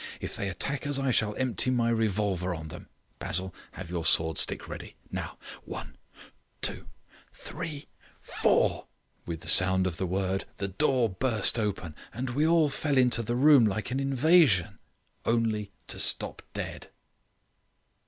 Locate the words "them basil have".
2.69-3.91